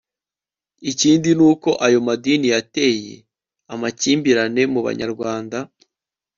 ikindi 0.91 1.29
n'uko 1.37 1.69
ayo 1.85 1.99
madini 2.07 2.47
yateye 2.53 3.13
amakimbirane 3.73 4.61
mu 4.73 4.79
banyarwanda 4.87 5.57